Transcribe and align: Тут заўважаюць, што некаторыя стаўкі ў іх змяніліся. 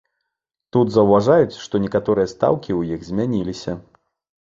Тут 0.77 0.87
заўважаюць, 0.95 1.59
што 1.67 1.83
некаторыя 1.85 2.33
стаўкі 2.35 2.71
ў 2.79 2.99
іх 2.99 3.09
змяніліся. 3.15 3.81